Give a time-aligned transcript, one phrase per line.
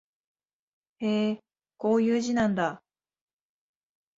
[0.97, 1.43] へえ、
[1.77, 2.81] こういう字なんだ